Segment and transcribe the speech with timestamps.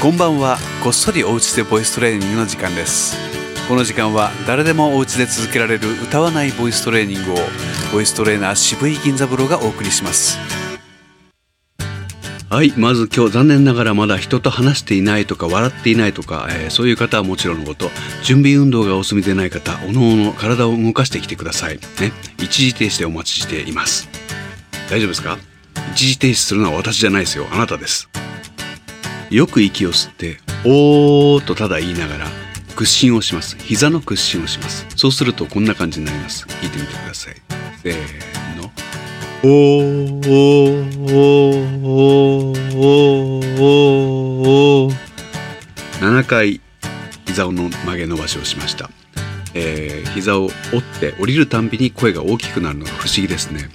[0.00, 0.58] こんばんは。
[0.84, 3.16] こっそりおうちでボイストレーニングの時間です。
[3.66, 7.36] この時間は誰でもお家で続けられる歌わないボイストレーニングを
[7.92, 10.38] ボイストレーナー渋井銀三郎がお送りします。
[12.50, 17.90] はいまず今日残念ながらまだ人と話していないとか笑っていないとか、えー、そういう方はもちろんのこと
[18.22, 21.76] 準備運動がお済みでない方おのおの体を動かしてきてください。
[21.78, 24.08] ね一時停止でお待ちしています。
[24.90, 25.38] 大丈夫ですか？
[25.94, 27.46] 一時停止するのは私じゃないですよ。
[27.50, 28.08] あなたです。
[29.36, 32.26] よく息を吸っておーとただ言いながら
[32.74, 33.58] 屈伸をします。
[33.58, 34.86] 膝の屈伸をします。
[34.96, 36.46] そうするとこんな感じになります。
[36.46, 37.34] 聞いてみてください。
[37.82, 37.96] せー
[38.56, 38.72] の。
[39.42, 40.96] おーおー
[44.38, 44.94] おー
[46.00, 46.62] 7回
[47.26, 48.88] 膝をの曲げ伸ばしをしました、
[49.52, 53.68] えー、膝を折って降りるたんびに声が大きくなるのが不思議ですね。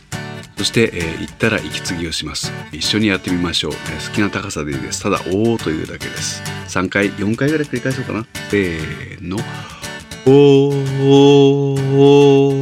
[0.61, 2.51] そして、えー、行ったら息継ぎをします。
[2.71, 5.01] 一緒にやってみましょう、えー、好きな高さでいいです。
[5.01, 6.43] ただ「おお」というだけです。
[6.67, 8.27] 3回4回ぐらい繰り返そうかな。
[8.51, 9.37] せーの
[10.27, 12.60] 「おおおー。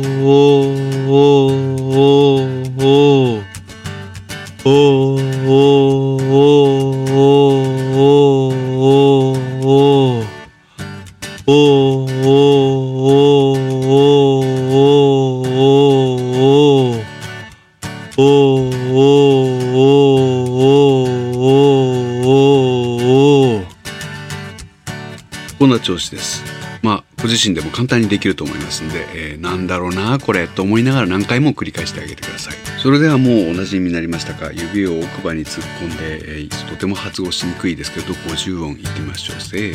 [25.90, 26.44] 調子です。
[26.84, 32.54] まあご自身でも簡単にできると思いますんで、えー、なんだろうなこれと思いながら何回も繰り返してあげてください。
[32.78, 34.52] それではもうおなじみになりましたか？
[34.54, 39.42] 指を奥歯に突っ込んで、えー、とても発語しにくいですけど50音いってみましょう。
[39.42, 39.74] せー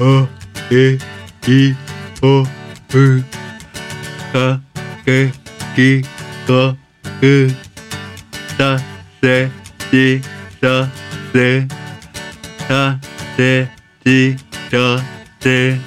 [0.00, 0.22] の。
[0.22, 0.28] あ
[0.70, 0.96] え
[1.50, 1.74] い
[2.22, 2.44] おう
[4.32, 4.60] か
[5.04, 5.32] け
[5.74, 6.02] き
[6.46, 6.76] こ
[7.20, 7.50] う
[8.56, 8.78] た
[9.20, 9.50] せ
[9.90, 10.20] し
[10.60, 10.88] さ
[11.32, 11.66] せ
[12.68, 12.96] た
[13.36, 13.68] せ
[14.06, 15.02] しさ
[15.40, 15.78] せ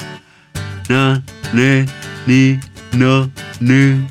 [0.90, 1.22] な
[1.54, 1.86] ね
[2.28, 2.60] に
[2.94, 3.28] の
[3.62, 4.08] ぬ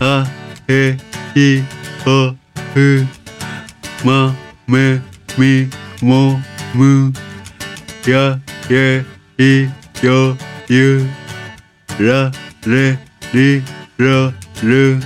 [0.00, 0.26] あ
[0.68, 0.96] へ
[1.34, 1.62] い
[2.06, 3.06] おう
[4.04, 4.34] ま
[4.66, 5.00] め
[5.38, 5.68] み
[6.06, 6.38] も
[6.74, 7.12] む
[8.06, 8.38] や
[8.70, 9.04] え
[9.38, 9.64] い
[10.04, 10.36] よ
[10.68, 11.06] ゆ
[11.98, 12.30] ら
[12.66, 12.98] れ
[13.32, 13.62] り
[13.98, 14.32] ら
[14.62, 15.00] る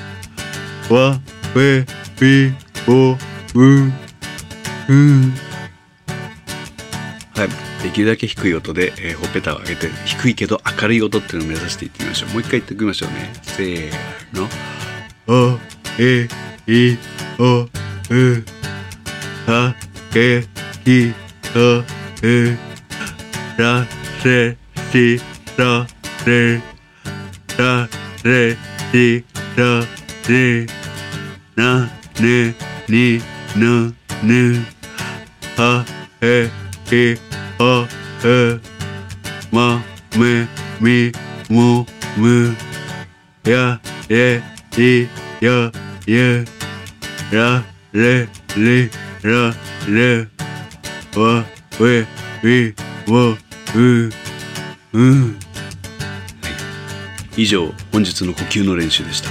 [0.90, 1.20] わ
[1.54, 1.84] べ
[2.20, 2.52] び
[2.88, 3.18] おう
[4.88, 5.53] う
[7.36, 7.82] はい。
[7.82, 12.30] できるだけ低い音で、えー、ほっぺたを上げて低いけど明るい音っていうのを目指していってみましょう。
[12.30, 13.32] もう一回言っておきましょうね。
[13.42, 13.90] せー
[14.32, 14.48] の。
[15.26, 15.58] お
[15.98, 16.28] え
[16.66, 16.98] い
[17.38, 17.68] おう
[19.46, 19.74] は
[20.12, 20.42] け
[20.84, 21.12] き
[21.52, 21.84] とう
[23.56, 23.86] ら
[24.22, 24.56] せ
[24.92, 25.20] し
[25.56, 25.86] ら
[26.26, 26.60] れ
[27.56, 27.88] ら
[28.24, 28.56] れ
[28.92, 29.24] し
[29.56, 29.82] ら
[30.28, 30.66] れ
[31.56, 31.86] な
[32.20, 32.54] ね
[32.88, 33.20] に
[33.56, 33.92] の
[34.22, 34.64] ぬ
[35.56, 35.84] は
[36.20, 36.63] へ
[36.94, 37.18] ひ
[37.58, 37.88] は
[38.22, 38.60] へ
[39.50, 39.82] ま
[40.16, 40.46] め
[40.80, 41.10] み
[41.50, 41.84] も
[42.16, 42.54] む。
[43.44, 44.40] やえ
[44.78, 45.08] い
[45.44, 45.72] や
[46.06, 46.44] ゆ。
[47.32, 48.88] られり
[49.24, 49.52] ら
[49.88, 50.28] れ。
[51.16, 51.44] わ
[51.80, 52.06] we
[52.44, 52.74] we
[53.12, 53.36] わ
[53.74, 54.10] う。
[54.92, 55.36] うん。
[57.36, 59.30] 以上本日の呼吸の練習でした。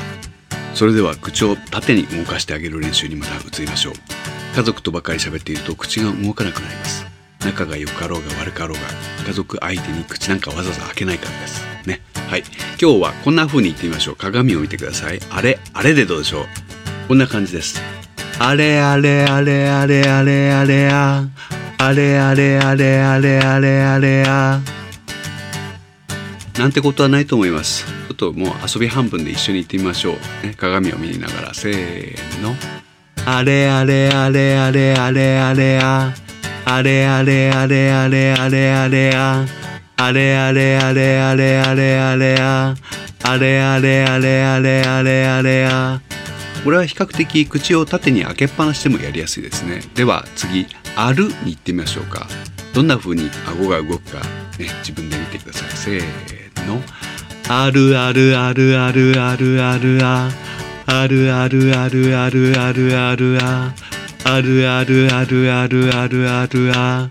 [0.73, 3.93] それでは口を縦に動かしてあげる練習にまた移りましょう。
[4.53, 7.12] 家族とばかり喋っていると口が動かなくなります。
[7.45, 8.81] 仲が良かろうが悪かろうが
[9.25, 11.61] 家族相手に口なんかわざわざ開けないからです。
[11.85, 12.01] ね。
[12.29, 12.43] はい。
[12.81, 14.15] 今日はこんな風に言ってみましょう。
[14.15, 15.19] 鏡を見てください。
[15.29, 16.45] あれあれでどうでしょう。
[17.07, 17.81] こんな感じです。
[18.39, 21.25] あれあれあれあれあれあれあ
[21.77, 24.61] あれあれあれあれあれあれあ
[26.57, 27.85] なんてことはないと思います。
[27.85, 31.53] ちょっともう遊び半分で一緒に行ってみましょう、ね、鏡を見ながら。
[31.53, 32.55] せーの。
[33.25, 36.13] あれあれあれあれあれあれあ
[36.65, 39.45] あれあれあれあれあれあれあ
[39.97, 42.75] あれあれあれあれあれあれあ
[43.23, 46.01] あれあれあれあれあれあれあ
[46.63, 52.27] これは比較的口を縦に開けっぱなしでもやりやすいですねでは次「ある」に行ってみましょうか
[52.73, 54.19] どんな風に顎が動くか、
[54.57, 56.81] ね、自分で見てくださいせーの
[57.49, 60.31] 「あるあるあるあるあるあるあ
[60.85, 63.73] あるあるあるあるあるあるあ
[64.25, 67.09] あるあるあるあるあるあるあ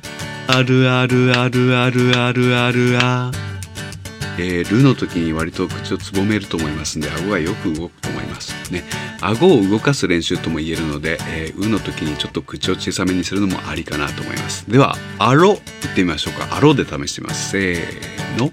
[0.48, 3.32] あるあるあるあるあるあるあ
[4.38, 8.82] えー、ルの時に割と口をつぼめると思いますんで顎がよく動くと思いますね
[9.20, 15.48] 顎を動かす練習とも言えるので、えー、うの時にちょっと口を小さめにするのもありかなと思いますではアロ
[15.82, 18.50] 言ってみましょうかアロで試してみますせーの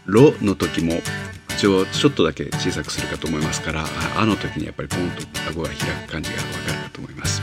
[0.05, 0.93] ロの時も
[1.49, 3.85] 口をちょっとだけ小さくするかと思いますから
[4.15, 5.77] あの時にやっぱりポンと顎が開
[6.07, 7.41] く感じがわかるかと思います。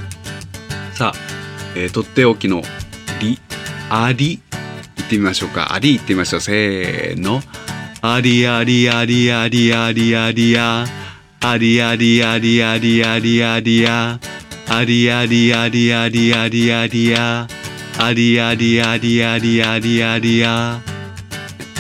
[0.94, 1.18] さあ、
[1.76, 2.62] えー、とっておきの
[3.20, 3.38] リ
[3.90, 4.40] アリ
[4.96, 5.74] 言ってみましょうか。
[5.74, 6.40] アリ言ってみましょう。
[6.40, 7.42] せーの。
[8.00, 10.86] アリアリアリアリアリアリア
[11.40, 14.18] アリアリアリアリアリアリア
[14.76, 17.46] アリアリアリアリアリアリア
[18.00, 20.80] アリアリアリアリアリアリア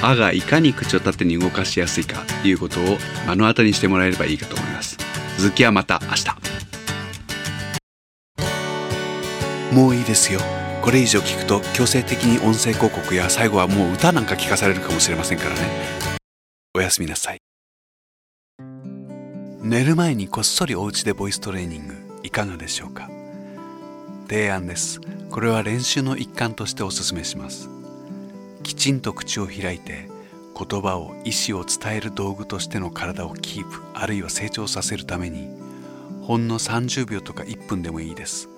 [0.00, 4.96] あがいかに口を縦に動かしやすいかということを目の当たりにしてもらえればいいかと思います
[5.38, 6.10] 続きはまた明
[9.72, 10.38] 日もういいですよ
[10.80, 15.56] これ以上聞くと強制的に音声広告や最後はもう歌なんか聞かされるかもしれませんからね
[16.76, 17.40] おやすみなさい
[19.62, 23.08] 寝る前にこっそりお家でボイストレーニングいかがでしょうか？
[24.28, 25.00] 提案です。
[25.30, 27.68] これは練習の一環としてお勧めします。
[28.62, 30.08] きちんと口を開いて
[30.58, 35.48] 言葉を意思を伝える道具としての体をキープあるいは成長させるために
[36.22, 38.48] ほんの30秒とか1分でもいいです。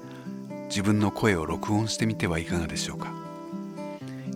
[0.68, 3.12] 自分の声を録音してみてはいかがでしょうか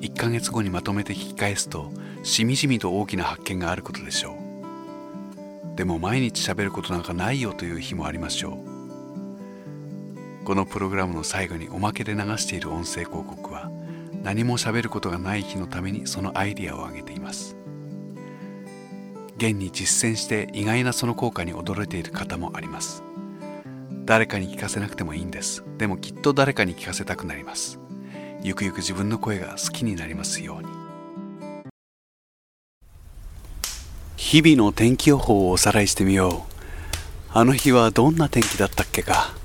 [0.01, 1.93] ？1ヶ月後にまとめて聞き返すと
[2.25, 5.77] しみじみと大きな発見があることでしょう。
[5.77, 8.80] でも毎日喋ることなんかないよという日もありましょう。
[10.51, 13.71] このプログラムの最後におまけで流している音声広告は
[14.25, 17.57] 何も喋ることがない日のためにそのアイディアを挙げています。
[19.37, 23.05] 現に実践して意外なその効果に驚いている方もあります。
[24.05, 25.63] 誰かに聞かせなくてもいいんです。
[25.79, 27.79] でもきっと誰かに聞かせたくなります。
[28.43, 30.69] ゆくゆく自分の声が好きになりますように。
[34.17, 37.39] 日々の天気予報をおさらいしてみよう。
[37.39, 39.39] あの日はどんな天気だったっけか。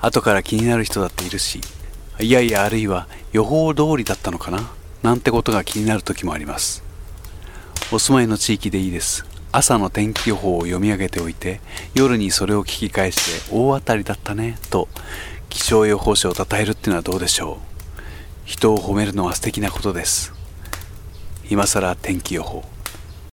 [0.00, 1.60] 後から気になる人だっているし
[2.20, 4.70] いやいやあるいは予報通りだったのかな？
[5.02, 6.82] なんてことが気になる時もあります。
[7.92, 9.24] お住まいの地域でいいです。
[9.52, 11.60] 朝の天気予報を読み上げておいて
[11.94, 14.88] 夜にそれを聞き返して大当たりだったねと
[15.48, 17.56] 気象予報士を称えるっていうのはどうでしょう。
[18.44, 20.32] 人を褒めるのは素敵なことです。
[21.48, 22.64] 今更天気予報。